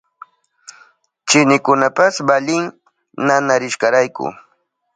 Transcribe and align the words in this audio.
Chinikunapas 1.27 2.15
valin 2.27 2.63
nanarishkarayku. 3.25 4.25